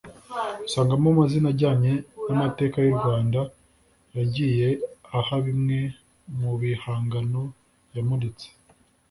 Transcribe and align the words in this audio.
usangamo 0.65 1.07
amazina 1.13 1.47
ajyanye 1.53 1.91
n’amateka 2.27 2.77
y’u 2.81 2.95
Rwanda 2.99 3.39
yagiye 4.17 4.67
aha 5.17 5.35
bimwe 5.45 5.79
mu 6.37 6.51
bihangano 6.61 7.43
yamuritse 7.95 8.47